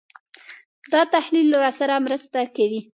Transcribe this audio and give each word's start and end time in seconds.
دا 0.91 1.01
تحلیل 1.13 1.47
راسره 1.63 1.95
مرسته 2.05 2.39
کوي. 2.55 2.81